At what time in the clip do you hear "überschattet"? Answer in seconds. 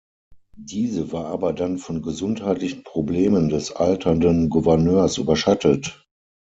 5.19-6.07